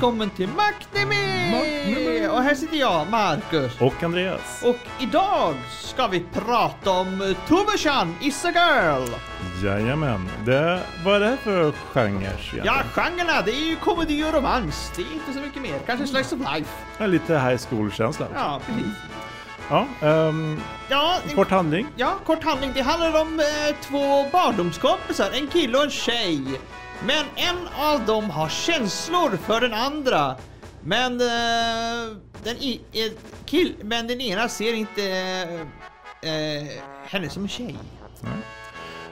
[0.00, 0.48] välkommen till!
[0.48, 2.28] Maktnemi!
[2.30, 3.80] Och här sitter jag, Marcus.
[3.80, 4.62] Och Andreas.
[4.64, 9.08] Och idag ska vi prata om Tove-chan is a girl.
[9.64, 10.28] Jajamän.
[10.44, 12.32] Det, vad är det här för genre
[12.64, 14.92] Ja, genrerna, det är ju komedi och romans.
[14.96, 15.78] Det är inte så mycket mer.
[15.86, 16.70] Kanske slice of life.
[16.98, 18.26] Ja, lite high school-känsla.
[18.34, 18.92] Ja, precis.
[19.70, 21.86] Ja, ehm, Ja, en, kort handling.
[21.96, 22.70] ja, kort handling.
[22.74, 26.60] Det handlar om eh, två barndomskompisar, en kille och en tjej.
[27.06, 30.36] Men en av dem har känslor för den andra.
[30.82, 33.12] Men eh, den, i, eh,
[33.44, 35.02] kill, men den ena ser inte
[36.22, 37.76] eh, henne som en tjej.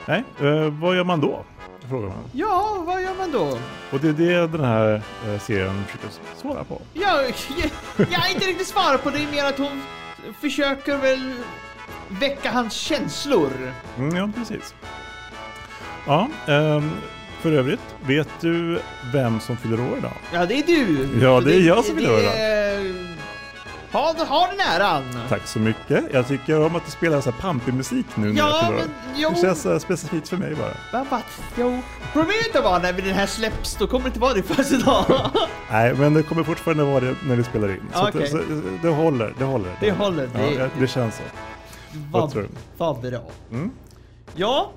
[0.06, 1.44] Nej, eh, vad gör man då?
[1.88, 2.24] Frågar man.
[2.32, 3.58] Ja, vad gör man då?
[3.92, 6.80] Och det är det den här eh, serien försöker svara på.
[6.92, 9.82] Ja, jag, jag är inte riktigt svara på det, är mer att hon
[10.40, 11.34] försöker väl
[12.08, 13.72] väcka hans känslor.
[13.98, 14.74] Mm, ja, precis.
[16.06, 16.90] Ja, ehm,
[17.40, 18.80] för övrigt, vet du
[19.12, 20.12] vem som fyller år idag?
[20.32, 21.08] Ja, det är du.
[21.22, 22.32] Ja, det är jag som vill det, höra.
[22.34, 23.18] är-
[23.92, 25.02] Ha, ha den äran.
[25.28, 26.04] Tack så mycket.
[26.12, 28.78] Jag tycker om att du spelar så här pampig musik nu när jag Ja, fyller
[28.78, 28.82] år.
[28.82, 29.30] men jo.
[29.30, 30.72] Det känns eh, specifikt för mig bara.
[31.00, 31.22] Va, va,
[31.58, 31.82] jo.
[32.12, 35.04] Problemet var när den här släpps, då kommer det inte vara din födelsedag.
[35.70, 37.80] Nej, men det kommer fortfarande vara det när vi spelar in.
[37.94, 38.22] Så, Okej.
[38.24, 38.40] att, så
[38.82, 39.72] det håller, det håller.
[39.80, 41.22] Det håller, Ja, det- ja, det känns så.
[42.12, 42.42] Vad tror
[42.76, 43.10] Vad, du?
[43.10, 43.30] vad bra.
[43.52, 43.70] Mm.
[44.34, 44.70] Ja.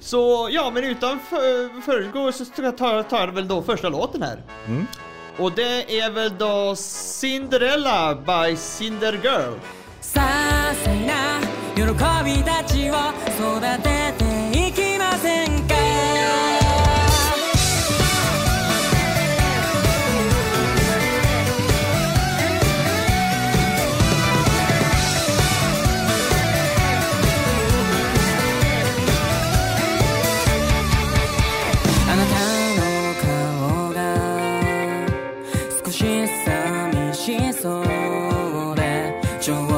[0.00, 4.22] Så, ja men utan för, föregå så ska jag ta, ta väl då första låten
[4.22, 4.42] här.
[4.66, 4.86] Mm.
[5.36, 9.58] Och det är väl då Cinderella by Cinder Girl.
[39.40, 39.77] 저와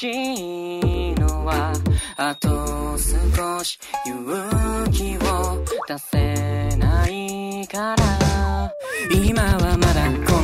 [0.00, 1.72] しいのは
[2.16, 2.48] あと
[2.96, 8.72] 少し勇気を出せないから
[9.12, 10.39] 今はまだ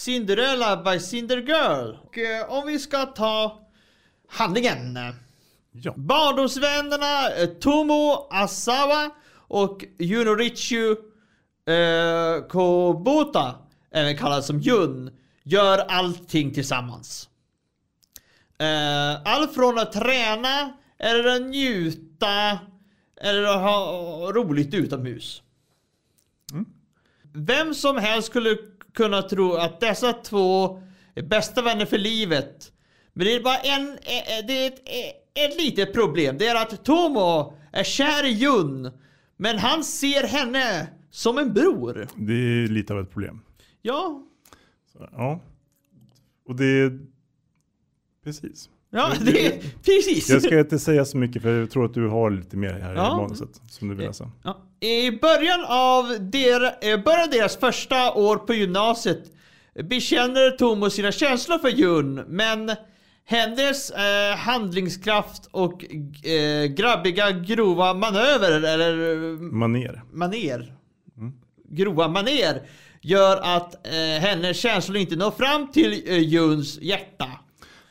[0.00, 1.96] Cinderella by Cindergirl.
[2.02, 3.68] Och eh, om vi ska ta
[4.28, 4.98] handlingen.
[5.72, 5.94] Ja.
[5.96, 10.90] Barndomsvännerna eh, Tomo Asawa och Junorichu
[11.66, 13.54] eh, Kobota,
[13.90, 15.10] även kallad som Jun,
[15.42, 17.28] gör allting tillsammans.
[18.58, 22.58] Eh, allt från att träna, eller att njuta,
[23.20, 25.42] eller att ha roligt utomhus.
[27.32, 28.56] Vem som helst skulle
[28.94, 30.82] kunna tro att dessa två
[31.14, 32.72] är bästa vänner för livet.
[33.12, 36.38] Men det är bara en, eh, eh, det är ett, eh, ett litet problem.
[36.38, 38.90] Det är att Tomo är kär i Jun.
[39.36, 42.08] Men han ser henne som en bror.
[42.16, 43.40] Det är lite av ett problem.
[43.82, 44.22] Ja,
[44.92, 45.40] Så, ja.
[46.46, 47.00] Och det är...
[48.24, 48.70] Precis.
[48.90, 49.50] Ja det är
[49.84, 50.30] precis.
[50.30, 52.94] Jag ska inte säga så mycket för jag tror att du har lite mer här
[52.94, 53.12] Ja.
[53.12, 54.30] i manuset som du vill läsa.
[54.44, 54.58] Ja.
[54.80, 59.22] I början av, der, eh, början deras första år på gymnasiet
[59.84, 62.70] bekänner Tomo sina känslor för Jun, men
[63.24, 65.84] hennes eh, handlingskraft och
[66.26, 70.02] eh, grabbiga grova manöver, eller eh, Maner.
[70.12, 70.74] maner,
[71.68, 72.62] grova maner,
[73.00, 77.26] gör att eh, hennes känslor inte når fram till eh, Juns hjärta.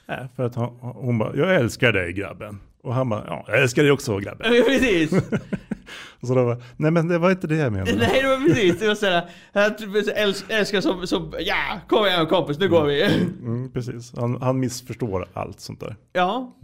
[0.10, 2.60] Äh, för att han, hon bara, jag älskar dig grabben.
[2.84, 4.64] Och han bara, ja, jag älskar dig också grabben.
[4.66, 5.12] Precis.
[6.22, 7.96] Och så då bara, nej men det var inte det jag menade.
[7.98, 12.28] Nej det var precis, det var såhär, jag älsk- älskar som, som, ja kom igen
[12.28, 13.04] kompis nu går vi.
[13.04, 15.96] Mm, precis, han, han missförstår allt sånt där.
[16.14, 16.56] Ja.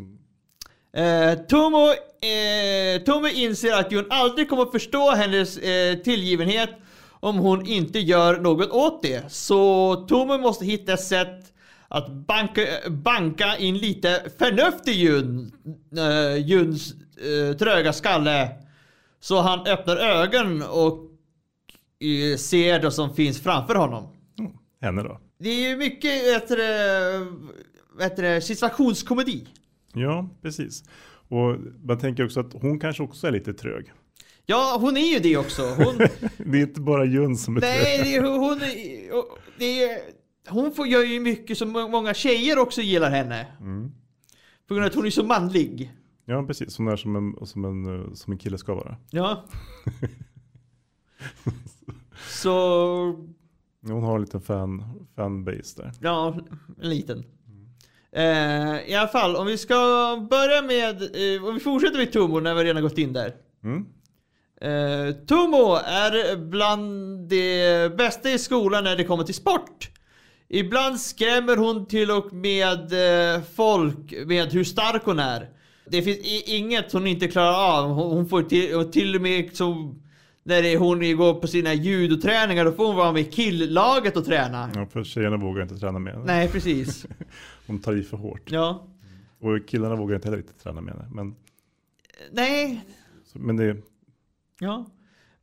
[0.95, 6.69] Eh, Tomo, eh, Tomo inser att Jun aldrig kommer förstå hennes eh, tillgivenhet
[7.19, 9.31] om hon inte gör något åt det.
[9.31, 11.53] Så Tomo måste hitta ett sätt
[11.87, 15.51] att banka, banka in lite förnuft i Jun,
[15.97, 18.49] eh, Juns eh, tröga skalle.
[19.19, 20.99] Så han öppnar ögonen och
[21.99, 24.07] eh, ser det som finns framför honom.
[24.39, 24.51] Mm,
[24.81, 25.19] henne då.
[25.39, 26.55] Det är ju mycket du,
[28.15, 29.47] det, situationskomedi.
[29.93, 30.83] Ja, precis.
[31.29, 33.91] Och man tänker också att hon kanske också är lite trög.
[34.45, 35.61] Ja, hon är ju det också.
[35.61, 35.97] Hon,
[36.37, 38.13] Det är inte bara Jun som är nej, trög.
[38.13, 38.59] är- hon,
[39.57, 39.99] det är,
[40.47, 43.47] hon får, gör ju mycket som många tjejer också gillar henne.
[43.59, 43.91] Mm.
[44.67, 45.93] På grund av att hon är så manlig.
[46.25, 46.77] Ja, precis.
[46.77, 48.97] Hon är som en, som en, som en kille ska vara.
[49.09, 49.45] Ja.
[52.29, 52.53] Så,
[53.87, 54.83] Hon har en liten fan,
[55.15, 55.91] fanbase där.
[56.01, 56.37] ja,
[56.81, 57.23] en liten.
[58.11, 59.75] Eh, I alla fall, om vi ska
[60.29, 63.33] börja med, eh, om vi fortsätter med Tomo när vi redan gått in där.
[63.63, 63.85] Mm.
[64.61, 69.89] Eh, Tomo är bland de bästa i skolan när det kommer till sport.
[70.49, 72.93] Ibland skrämmer hon till och med
[73.35, 75.49] eh, folk med hur stark hon är.
[75.89, 77.89] Det finns i- inget hon inte klarar av.
[77.89, 80.01] Hon, hon får till, och till och med som
[80.43, 84.69] när hon går på sina judoträningar, då får hon vara med killlaget och träna.
[84.75, 86.25] Ja, för tjejerna vågar inte träna med henne.
[86.25, 87.05] Nej, precis.
[87.67, 88.51] De tar i för hårt.
[88.51, 88.87] Ja.
[89.39, 91.05] Och killarna vågar inte heller riktigt träna med henne.
[91.11, 91.35] Men,
[92.31, 92.85] Nej,
[93.33, 93.77] men det,
[94.59, 94.85] Ja.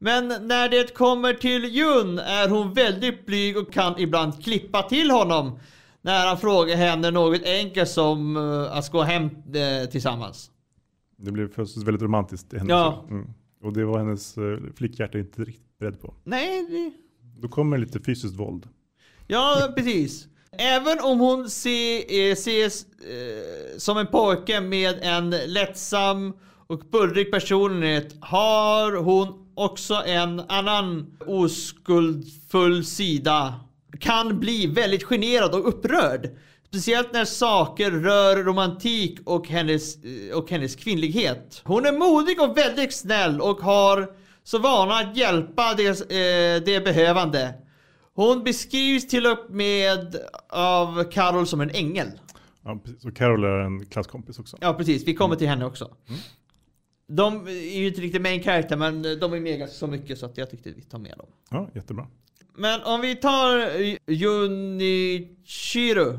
[0.03, 5.11] Men när det kommer till Jun är hon väldigt blyg och kan ibland klippa till
[5.11, 5.59] honom.
[6.01, 10.51] När han frågar henne något enkelt som eh, att gå hem eh, tillsammans.
[11.17, 13.05] det blev plötsligt väldigt romantiskt i hennes Ja.
[13.11, 13.27] mm.
[13.63, 16.15] Och det var hennes uh, flickhjärta inte riktigt beredd på.
[16.25, 16.93] Nej, det...
[17.41, 18.69] Då kommer lite fysiskt våld.
[19.27, 20.27] ja precis.
[20.59, 26.33] Även om hon se, eh, ses eh, som en pojke med en lättsam
[26.67, 33.55] och bullrig personlighet har hon också en annan oskuldfull sida.
[34.01, 36.31] Kan bli väldigt generad och upprörd.
[36.67, 41.63] Speciellt när saker rör romantik och hennes, eh, och hennes kvinnlighet.
[41.65, 44.13] Hon är modig och väldigt snäll och har
[44.45, 47.55] så vana att hjälpa det, eh, det behövande.
[48.15, 50.17] Hon beskrivs till och med
[50.49, 52.09] av Carol som en ängel.
[52.65, 53.05] Ja, precis.
[53.05, 54.57] Och Carol är en klasskompis också.
[54.61, 55.97] Ja precis, vi kommer till henne också.
[57.07, 60.27] De är ju inte riktigt main character men de är med ganska så mycket så
[60.27, 61.27] att jag tyckte vi tar med dem.
[61.51, 62.07] Ja, jättebra.
[62.55, 63.71] Men om vi tar
[65.03, 66.19] Junichiro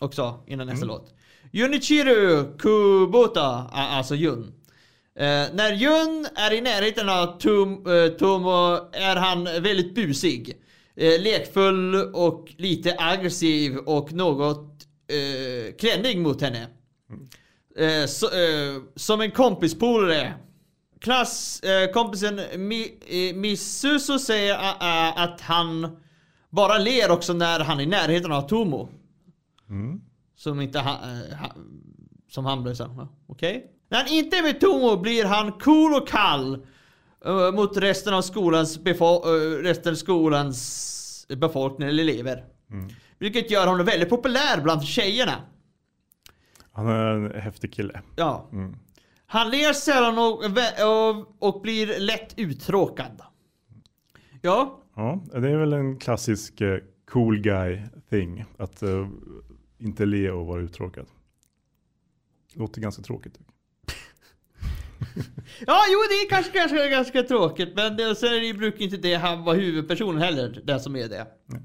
[0.00, 1.14] också innan nästa låt.
[1.52, 4.52] Junichiro Kubota, alltså Jun.
[5.14, 10.56] Eh, när Jun är i närheten av Tom, eh, Tomo är han väldigt busig.
[10.96, 16.66] Eh, lekfull och lite aggressiv och något eh, klänning mot henne.
[17.78, 20.34] Eh, så, eh, som en kompispolare.
[21.00, 25.96] Klasskompisen eh, Mi, eh, Misuso säger eh, att han
[26.50, 28.88] bara ler också när han är i närheten av Tomo.
[29.68, 30.00] Mm.
[30.36, 31.54] Som inte ha, eh, ha,
[32.30, 33.66] som han blev ja, okej.
[33.90, 36.66] När han inte är med Tomo blir han cool och kall
[37.24, 42.44] eh, mot resten av skolans befo- eh, resten av skolans befolkning eller elever.
[42.70, 42.88] Mm.
[43.18, 45.34] Vilket gör honom väldigt populär bland tjejerna.
[46.78, 48.02] Han är en häftig kille.
[48.16, 48.48] Ja.
[48.52, 48.76] Mm.
[49.26, 50.44] Han ler sällan och,
[50.84, 53.22] och, och blir lätt uttråkad.
[54.42, 56.78] Ja, Ja, det är väl en klassisk eh,
[57.10, 58.44] cool guy thing.
[58.58, 59.08] Att eh,
[59.78, 61.06] inte le och vara uttråkad.
[62.54, 63.38] Låter ganska tråkigt.
[65.66, 68.96] ja jo det är kanske ganska, ganska tråkigt men det, sen är det, brukar inte
[68.96, 71.26] det han vara huvudpersonen heller, den som är det.
[71.46, 71.62] Nej.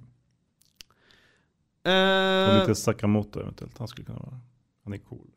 [1.95, 3.77] Eh, Och lite Sakamoto eventuellt.
[3.77, 4.39] Han skulle kunna vara.
[4.83, 5.27] Han är cool.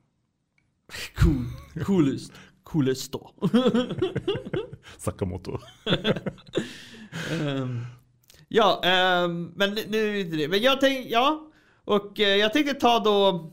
[1.17, 1.45] cool,
[1.85, 3.33] coolest, coolest då.
[4.99, 5.59] Sakamoto.
[7.31, 7.87] Ehm,
[8.49, 10.49] ja, ehm, men nu är det inte det.
[10.49, 11.50] Men jag tänkte, ja.
[11.85, 13.50] Och eh, jag tänkte ta då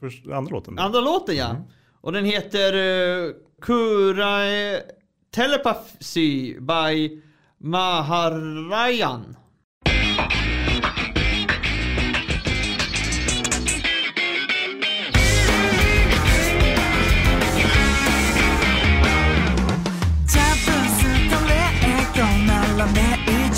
[0.00, 0.78] Först, andra låten.
[0.78, 1.56] andra låten ja.
[2.00, 4.38] Och den heter uh, Kura
[5.30, 7.22] Telepathy by
[7.58, 9.36] Maharajan.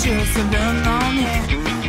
[0.00, 0.44] 中する
[0.84, 1.79] の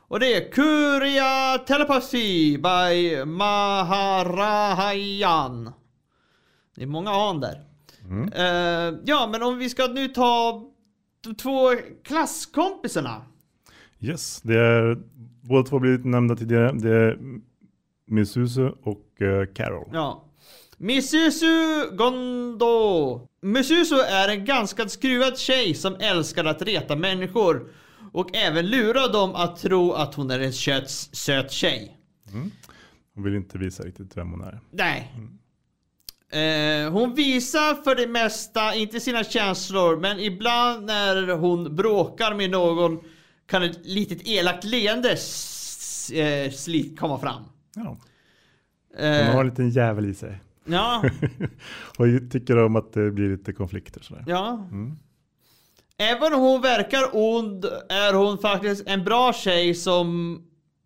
[0.09, 4.53] Och det är Kuria Telepathy by Maharajan.
[6.77, 7.65] Det är många an där.
[8.05, 8.33] Mm.
[8.33, 10.63] Uh, ja, men om vi ska nu ta
[11.21, 11.71] de två
[12.05, 13.23] klasskompisarna.
[14.01, 14.99] Yes, det är
[15.41, 16.73] båda två blivit nämnda tidigare.
[16.73, 17.19] Det är
[18.07, 19.91] Misuse och uh, Carol.
[19.93, 20.25] Ja,
[20.83, 23.21] Misuzu Gondo.
[23.43, 27.71] Misuzu är en ganska skruvad tjej som älskar att reta människor.
[28.13, 31.97] Och även lura dem att tro att hon är en söt, söt tjej.
[33.15, 34.61] Hon vill inte visa riktigt vem hon är.
[34.71, 35.13] Nej.
[36.33, 42.51] Eh, hon visar för det mesta inte sina känslor, men ibland när hon bråkar med
[42.51, 43.01] någon
[43.47, 45.17] kan ett litet elakt leende
[46.15, 46.53] eh,
[46.97, 47.43] komma fram.
[47.75, 47.97] Ja.
[48.99, 50.41] Eh, Hon har en liten jävel i sig.
[50.65, 51.03] Ja,
[51.99, 54.25] och tycker om att det blir lite konflikter sådär.
[54.27, 54.69] ja.
[55.97, 60.39] Även om hon verkar ond är hon faktiskt en bra tjej som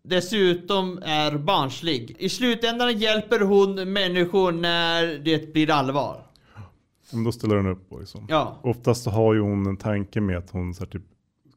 [0.03, 2.17] dessutom är barnslig.
[2.19, 6.23] I slutändan hjälper hon människor när det blir allvar.
[7.13, 7.93] Men då ställer hon upp.
[7.99, 8.27] Liksom.
[8.29, 8.61] Ja.
[8.63, 11.03] Oftast har ju hon en tanke med att hon så här, typ,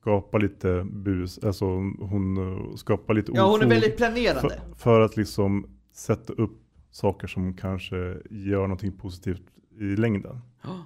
[0.01, 1.65] skapar lite bus, alltså
[1.99, 4.41] hon skapar lite Ja, hon är ofog väldigt planerande.
[4.41, 6.59] för, för att liksom sätta upp
[6.91, 7.95] saker som kanske
[8.29, 9.43] gör någonting positivt
[9.79, 10.41] i längden.
[10.63, 10.85] Ja.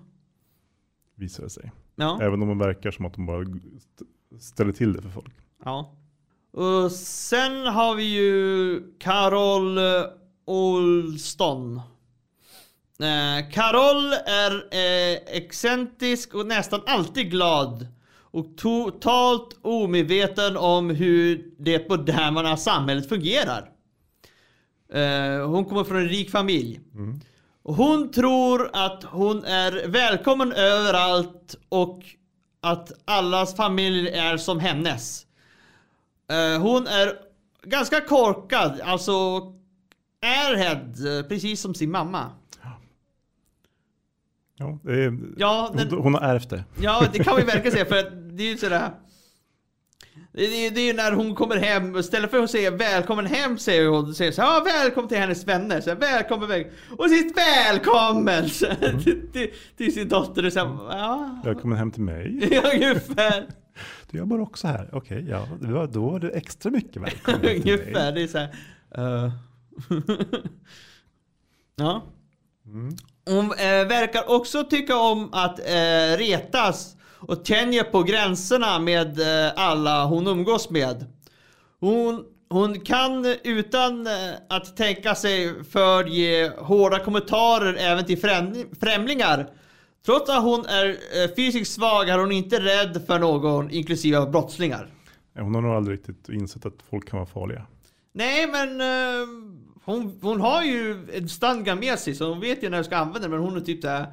[1.16, 1.72] Visar det sig.
[1.96, 2.20] Ja.
[2.22, 4.06] Även om det verkar som att de bara st-
[4.40, 5.34] ställer till det för folk.
[5.66, 5.96] ja.
[6.52, 9.84] Och sen har vi ju Carol eh,
[10.46, 11.76] Olston.
[13.00, 17.88] Eh, Carol är eh, excentrisk och nästan alltid glad.
[18.16, 23.70] Och totalt omedveten om hur det moderna samhället fungerar.
[24.94, 26.80] Eh, hon kommer från en rik familj.
[27.64, 32.00] Och hon tror att hon är välkommen överallt och
[32.62, 35.26] att allas familj är som hennes.
[36.32, 37.14] Eh, hon är
[37.64, 39.12] ganska korkad, alltså
[40.22, 42.32] airhead, eh, precis som sin mamma.
[44.56, 46.64] Ja, är, Ja, den, hon, hon har ärvt det.
[46.82, 48.92] ja, det kan vi verkligen säga för att det är ju sådär.
[50.32, 53.88] Det är, det är när hon kommer hem, istället för att säga välkommen hem säger
[53.88, 56.72] hon, säger så här, ja, välkommen till hennes vänner, så här, välkommen väg.
[56.98, 60.46] Och sist välkommen så här, till, till, till sin dotter.
[60.46, 62.48] Och så här, ja, Välkommen hem till mig.
[62.52, 63.48] ja, ungefär.
[64.12, 64.90] Du jobbar också här.
[64.94, 68.50] Okej, ja, då- då var du extra mycket välkommen ungefär, det är så här.
[69.26, 69.32] eh.
[71.76, 72.04] ja.
[72.66, 72.96] Mm.
[73.26, 76.96] Hon eh, verkar också tycka om att eh, retas
[77.28, 81.06] och tänja på gränserna med eh, alla hon umgås med.
[81.80, 84.14] Hon, hon kan utan eh,
[84.50, 89.50] att tänka sig för ge hårda kommentarer även till främ- främlingar.
[90.06, 94.88] Trots att hon är eh, fysiskt svag är hon inte rädd för någon, inklusive brottslingar.
[95.40, 97.66] Hon har nog aldrig riktigt insett att folk kan vara farliga.
[98.14, 98.82] Nej, men
[99.86, 102.98] hon, hon har ju en stadga med sig så hon vet ju när hon ska
[102.98, 103.32] använda den.
[103.32, 104.08] Men hon är typ där.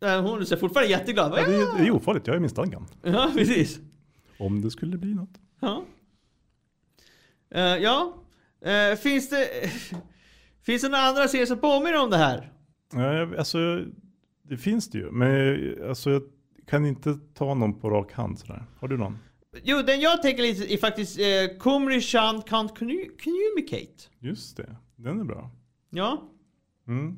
[0.00, 1.32] Hon så fortfarande jätteglad.
[1.36, 2.86] Ja, det, är, det är ofarligt, jag är min stadgan.
[3.02, 3.78] Ja, precis.
[4.38, 5.38] Om det skulle bli något.
[5.60, 5.84] Ja.
[7.50, 8.14] Eh, ja.
[8.60, 9.48] Eh, finns det...
[10.62, 12.52] finns det några andra serier som påminner om det här?
[12.92, 13.84] Ja, jag- alltså,
[14.42, 15.10] det finns det ju.
[15.10, 16.22] Men alltså, jag
[16.66, 18.64] kan inte ta någon på rak hand sådär.
[18.78, 19.18] Har du någon?
[19.62, 24.02] Jo, den jag tänker lite är faktiskt eh, Kumri Shan Can't commu- Communicate.
[24.18, 25.50] Just det, den är bra.
[25.90, 26.22] Ja.
[26.88, 27.16] Mm.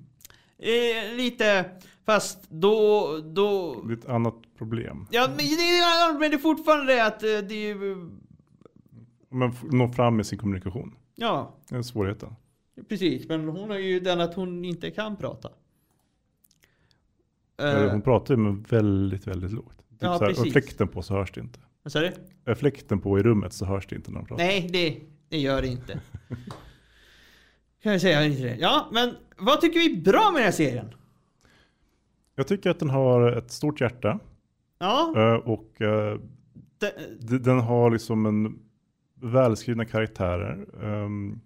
[0.58, 1.64] Eh, lite,
[2.12, 3.07] fast då...
[3.25, 5.07] då Det är ett annat problem.
[5.11, 8.11] ja, men det, är, men det är fortfarande det att eh, det är ju...
[9.31, 10.94] Men nå fram med sin kommunikation.
[11.14, 12.35] Ja, Det är svårigheten.
[12.88, 13.29] precis.
[13.29, 15.49] Men hon har ju den att hon inte kan prata.
[17.61, 19.79] Eh, Eh, Hon pratar ju med väldigt, väldigt lågt.
[19.90, 20.53] Typ Ja, så här, och precis.
[20.53, 21.59] fläkten på så hörs det inte.
[21.83, 22.12] vad sa du?
[22.44, 24.44] Är fläkten på i rummet så hörs det inte när de pratar.
[24.44, 26.01] Nej, det, det gör det inte.
[27.83, 28.57] kan jag säga inte det.
[28.61, 30.94] Ja, men vad tycker vi är bra med den här serien?
[32.38, 34.18] Jag tycker att den har ett stort hjärta.
[34.79, 36.18] Ja, eh, Och eh,
[36.79, 38.59] det, d- den har liksom en
[39.20, 40.66] välskrivna karaktärer.
[40.83, 41.40] ehm,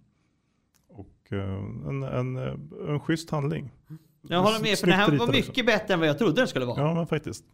[0.88, 1.54] Och eh,
[1.88, 2.36] en, en,
[2.88, 3.70] en schysst handling.
[4.22, 5.64] jag håller med för den här var ritad mycket också.
[5.64, 6.80] bättre än vad jag trodde den skulle vara.
[6.80, 7.44] Ja, Ja men faktiskt.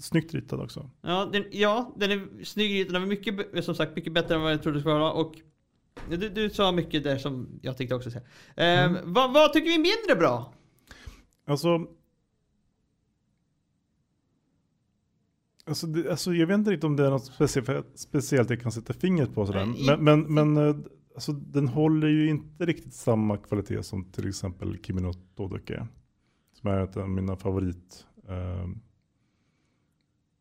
[0.00, 0.90] Snyggt ritad också.
[1.32, 2.92] den, ja den är snygg.
[2.92, 5.12] Den är mycket, som sagt mycket bättre än vad jag trodde den skulle vara.
[5.12, 5.34] Och
[6.10, 8.24] du, du sa mycket där som jag tänkte också säga.
[8.56, 9.12] Eh, Mm.
[9.12, 10.52] vad, vad tycker vi är mindre bra?
[11.46, 11.86] Alltså,
[15.66, 18.72] alltså, det, alltså jag vet inte riktigt om det är något speciellt, speciellt jag kan
[18.72, 19.66] sätta fingret på sådär.
[19.86, 20.76] Men, men, men eh,
[21.14, 25.86] alltså, den håller ju inte riktigt samma kvalitet som till exempel Kimi no Todoke.
[26.52, 28.68] Som är en av mina favorit, eh,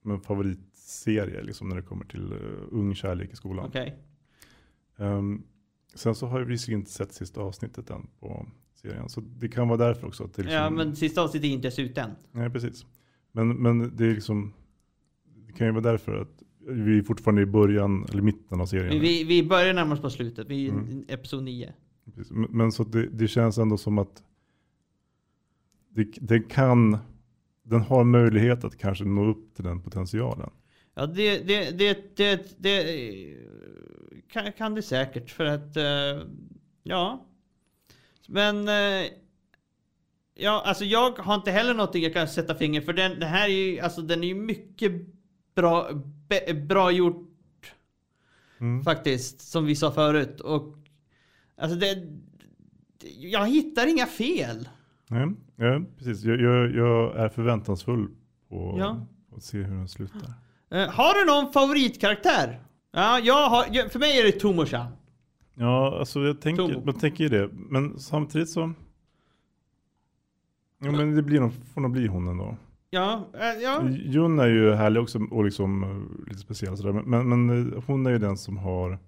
[0.01, 3.65] min favoritserie liksom när det kommer till uh, ung kärlek i skolan.
[3.65, 3.99] Okej.
[4.97, 5.43] Ehm,
[5.93, 9.09] sen så har jag visserligen inte sett sista avsnittet än på serien.
[9.09, 10.23] Så det kan vara därför också.
[10.23, 12.11] Att liksom, Ja, men sista avsnittet är inte ens ute än.
[12.31, 12.85] Nej, precis.
[13.31, 14.53] Men, men det är liksom,
[15.57, 19.01] kan ju vara därför att vi är fortfarande i början, eller mitten av serien.
[19.01, 20.47] Vi, vi börjar närma oss på slutet.
[20.49, 20.87] Vi är Mm.
[20.89, 21.73] i episod 9.
[22.15, 22.31] Precis.
[22.31, 24.23] Men, så det, det känns ändå som att
[25.89, 26.97] det, det kan,
[27.63, 30.49] den har möjlighet att kanske nå upp till den potentialen.
[30.93, 32.85] Ja, det, det, det, det, det
[34.29, 36.27] kan, kan det säkert för att, eh,
[36.83, 37.25] ja.
[38.27, 39.07] Men, eh,
[40.35, 43.49] ja, alltså jag har inte heller någonting jag kan sätta finger för den, den här
[43.49, 44.91] är ju, alltså den är ju mycket
[45.55, 45.89] bra,
[46.27, 47.21] be, bra gjort
[48.59, 48.83] Mm.
[48.83, 50.41] faktiskt, som vi sa förut.
[50.41, 50.75] Och,
[51.57, 52.07] alltså det,
[53.17, 54.69] jag hittar inga fel.
[55.07, 56.23] Nej, ja, precis.
[56.23, 58.07] Jag, jag, jag är förväntansfull
[58.49, 59.05] på, Ja.
[59.37, 60.33] att se hur den slutar.
[60.69, 62.59] Eh, har du någon favoritkaraktär?
[62.91, 64.91] Ja, jag har, för mig är det Tomoshan.
[65.55, 66.85] Ja, alltså jag tänker, Tomo.
[66.85, 67.49] man tänker ju det.
[67.53, 68.73] Men samtidigt så...
[70.79, 72.57] Ja, men det blir får nog bli hon ändå.
[72.95, 73.89] Ja, eh, ja.
[73.89, 76.93] Jun är ju härlig också och liksom eh, lite speciell sådär.
[76.93, 78.99] Men, men eh, hon är ju den som har,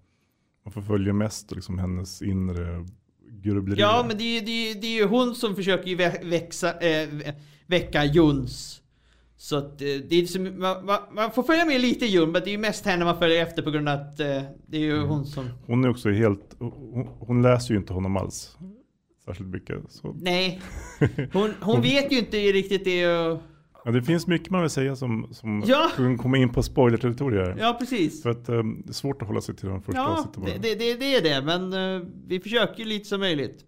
[0.66, 2.86] man förföljer mest liksom hennes inre
[3.32, 3.86] grubblerier.
[3.86, 7.34] Ja, men det är, det, är, det är ju hon som försöker växa, vä-
[7.68, 8.82] väcka Juns.
[9.38, 12.42] Så att det är som, man, man, man får följa med lite i Jun, men
[12.44, 15.00] det är ju mest henne man följer efter på grund av att det är ju
[15.00, 15.50] hon som...
[15.66, 18.58] Hon är också helt, hon, hon läser ju inte honom alls.
[19.26, 19.78] Särskilt mycket.
[19.90, 20.16] Så.
[20.22, 20.62] Nej.
[21.34, 23.42] Hon, hon vet ju inte riktigt det och...
[23.88, 25.92] Ja, det finns mycket man vill säga som, som Ja.
[26.18, 27.56] komma in på spoiler-territorier.
[27.60, 28.24] Ja, precis.
[28.24, 30.52] För att eh, det är svårt att hålla sig till de första Ja, avsnitten bara.
[30.52, 33.66] det, det, det, det är det, men eh, vi försöker ju lite som möjligt.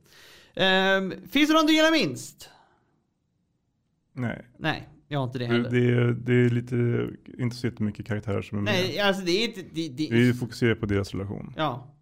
[0.55, 2.49] Ehm, finns det någon du gillar minst?
[4.13, 5.69] Nej, Nej, jag har inte det det, heller.
[5.69, 7.07] det, är, det är lite,
[7.43, 8.73] inte så jättemycket karaktärer som är med.
[8.73, 9.61] Nej, alltså det är inte...
[9.73, 11.53] Det, det, Vi fokuserar på deras relation.
[11.57, 11.95] Ja.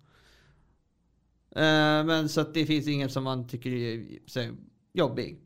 [1.56, 4.48] Eh, men så att det finns ingen som man tycker är så,
[4.94, 5.38] jobbig.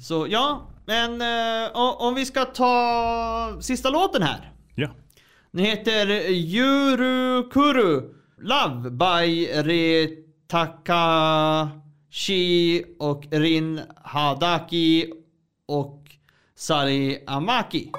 [0.00, 4.52] Så ja, men eh, om vi ska ta sista låten här.
[4.74, 4.90] Ja.
[5.50, 10.94] Den heter Yurukuru Love by Retakashi
[12.98, 15.12] och Rin Hadaki
[15.66, 16.04] och
[16.54, 17.90] Sari Amaki.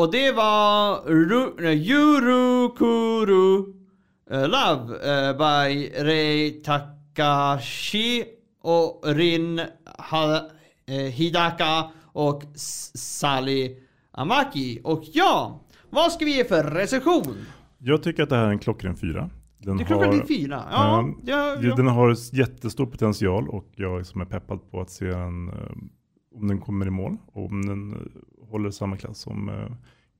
[0.00, 3.58] Och det var Ru, nej, Yurukuru
[4.30, 8.24] eh, Love eh, by Rei Takashi
[8.62, 9.60] och Rin
[10.10, 10.36] ha,
[10.86, 12.42] eh, Hidaka och
[12.94, 13.76] Sally
[14.10, 14.80] Amaki.
[14.84, 15.60] Och ja,
[15.90, 17.36] vad ska vi ge för recension?
[17.78, 19.30] Jag tycker att det här är en klockren fyra.
[19.58, 20.64] Den Det är klockan blir fyra.
[20.70, 21.74] Ja, ja, ja.
[21.76, 25.54] Den har jättestor potential och jag liksom är peppad på att se den, eh,
[26.34, 27.98] om den kommer i mål och om den eh,
[28.50, 29.50] håller samma klass som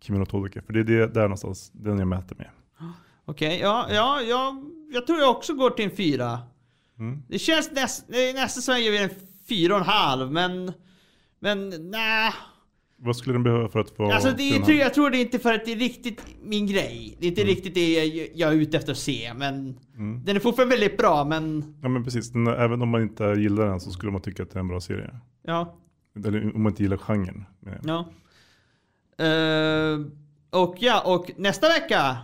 [0.01, 0.62] Kimi no Todeke.
[0.62, 2.49] För det är det, där någonstans den jag mäter med.
[3.25, 4.62] Okej, ja, ja, ja,
[4.93, 6.38] jag tror jag också går till en fyra.
[6.99, 7.23] Mm.
[7.29, 9.11] Det känns näst, eh, nästan som jag ger en
[9.49, 10.73] fyra och en halv, men...
[11.43, 12.33] Men nej.
[12.97, 15.21] Vad skulle den behöva för att få Alltså det en tror- jag tror det är
[15.21, 17.16] inte för att det är riktigt min grej.
[17.21, 19.79] Det är inte riktigt det jag, jag är ute efter att se, men...
[19.97, 20.25] Mm.
[20.25, 21.75] Den är fortfarande väldigt bra, men...
[21.83, 24.51] Ja men precis, den, även om man inte gillar den så skulle man tycka att
[24.51, 25.11] det är en bra serie.
[25.43, 25.77] Ja,
[26.26, 27.44] Eller om man inte gillar genren.
[27.61, 27.78] jag.
[27.85, 28.09] ja.
[29.24, 30.00] Eh,
[30.50, 32.18] och ja, och nästa vecka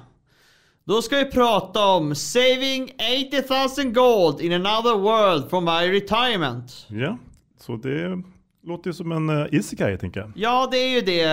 [0.85, 2.91] då ska vi prata om Saving
[3.29, 6.87] 80,000 gold in another world from my retirement.
[6.89, 7.19] Ja,
[7.57, 8.23] så det
[8.63, 10.33] låter ju som en uh, isekai tänker jag.
[10.35, 11.27] Ja, det är ju det.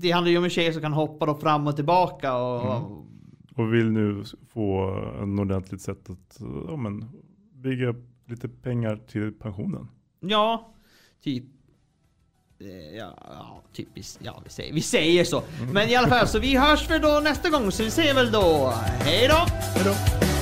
[0.00, 3.04] Det handlar ju om en tjej som kan hoppa då fram och tillbaka och...
[3.56, 4.90] Och vill nu få
[5.22, 7.08] en ordentligt sätt att eh, ja, men,
[7.54, 7.94] bygga
[8.26, 9.88] lite pengar till pensionen.
[10.20, 10.74] Ja,
[11.22, 11.44] typ.
[12.60, 14.18] Eh, ja, ja typiskt.
[14.22, 15.42] Ja, vi säger, vi säger så.
[15.72, 17.72] Men i alla fall, så vi hörs väl då nästa gång.
[17.72, 19.46] Så vi säger väl då hej då!
[19.74, 20.33] Hej då!